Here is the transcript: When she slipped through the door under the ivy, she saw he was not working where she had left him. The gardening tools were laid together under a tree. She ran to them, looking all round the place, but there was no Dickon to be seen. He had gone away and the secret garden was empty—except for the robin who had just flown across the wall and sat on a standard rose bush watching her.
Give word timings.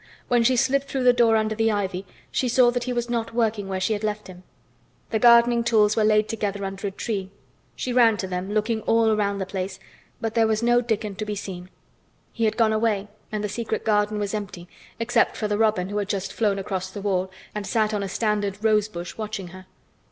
When 0.29 0.43
she 0.43 0.55
slipped 0.55 0.87
through 0.89 1.03
the 1.03 1.13
door 1.13 1.35
under 1.35 1.53
the 1.53 1.71
ivy, 1.71 2.07
she 2.31 2.49
saw 2.49 2.71
he 2.71 2.91
was 2.91 3.07
not 3.07 3.35
working 3.35 3.67
where 3.67 3.79
she 3.79 3.93
had 3.93 4.03
left 4.03 4.25
him. 4.25 4.41
The 5.11 5.19
gardening 5.19 5.63
tools 5.63 5.95
were 5.95 6.03
laid 6.03 6.27
together 6.27 6.65
under 6.65 6.87
a 6.87 6.89
tree. 6.89 7.29
She 7.75 7.93
ran 7.93 8.17
to 8.17 8.25
them, 8.25 8.51
looking 8.51 8.81
all 8.87 9.15
round 9.15 9.39
the 9.39 9.45
place, 9.45 9.79
but 10.19 10.33
there 10.33 10.47
was 10.47 10.63
no 10.63 10.81
Dickon 10.81 11.13
to 11.17 11.23
be 11.25 11.35
seen. 11.35 11.69
He 12.33 12.45
had 12.45 12.57
gone 12.57 12.73
away 12.73 13.09
and 13.31 13.43
the 13.43 13.47
secret 13.47 13.85
garden 13.85 14.17
was 14.17 14.33
empty—except 14.33 15.37
for 15.37 15.47
the 15.47 15.59
robin 15.59 15.89
who 15.89 15.99
had 15.99 16.09
just 16.09 16.33
flown 16.33 16.57
across 16.57 16.89
the 16.89 17.01
wall 17.01 17.29
and 17.53 17.67
sat 17.67 17.93
on 17.93 18.01
a 18.01 18.09
standard 18.09 18.63
rose 18.63 18.87
bush 18.87 19.17
watching 19.17 19.49
her. 19.49 19.67